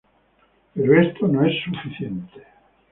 Pero 0.73 0.99
esto 0.99 1.27
no 1.27 1.45
es 1.45 1.53
suficiente. 1.63 2.41